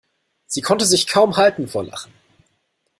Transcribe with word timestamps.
Sie 0.47 0.61
konnte 0.63 0.87
sich 0.87 1.05
kaum 1.05 1.37
halten 1.37 1.67
vor 1.67 1.83
Lachen. 1.83 2.11